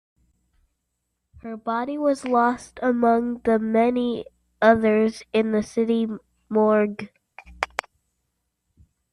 Her 1.43 1.55
body 1.55 1.95
was 1.95 2.25
lost 2.25 2.79
among 2.81 3.41
the 3.43 3.59
many 3.59 4.25
others 4.59 5.21
in 5.31 5.51
the 5.51 5.61
city 5.61 6.07
morgue. 6.49 7.11